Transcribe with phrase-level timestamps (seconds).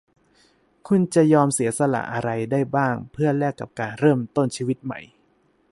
[0.87, 4.99] "คุณจะยอมเสียสละอะไรได้บ้างเพื่อแลกกับการเริ่มต้นชีวิตใหม่?"